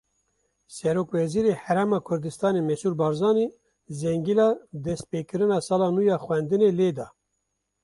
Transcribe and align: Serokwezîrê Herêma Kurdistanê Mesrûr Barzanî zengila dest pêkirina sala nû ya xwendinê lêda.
Serokwezîrê 0.75 1.53
Herêma 1.63 1.99
Kurdistanê 2.07 2.61
Mesrûr 2.69 2.93
Barzanî 3.01 3.47
zengila 3.99 4.49
dest 4.85 5.03
pêkirina 5.11 5.59
sala 5.67 5.87
nû 5.95 6.01
ya 6.09 6.17
xwendinê 6.25 6.69
lêda. 6.79 7.07